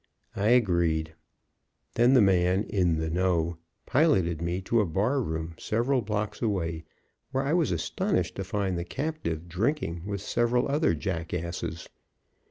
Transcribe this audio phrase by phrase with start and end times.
[0.35, 1.13] I agreed.
[1.93, 6.85] Then the man "in the know" piloted me to a bar room several blocks away,
[7.29, 11.87] where I was astonished to find the captive drinking with several other jackasses.